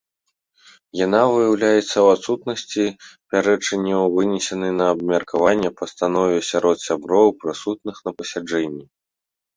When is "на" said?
4.81-4.85, 8.09-8.19